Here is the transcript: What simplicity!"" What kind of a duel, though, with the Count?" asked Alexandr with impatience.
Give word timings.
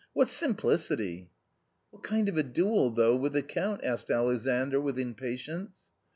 What 0.13 0.29
simplicity!"" 0.29 1.29
What 1.91 2.01
kind 2.01 2.27
of 2.27 2.35
a 2.35 2.41
duel, 2.41 2.89
though, 2.89 3.15
with 3.15 3.33
the 3.33 3.43
Count?" 3.43 3.83
asked 3.83 4.09
Alexandr 4.09 4.81
with 4.81 4.97
impatience. 4.97 5.73